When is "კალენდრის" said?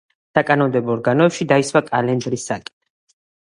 1.91-2.47